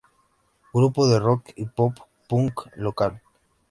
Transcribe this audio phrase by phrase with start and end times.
[0.73, 1.93] Grupo de Rock y Pop
[2.27, 3.21] Punk local.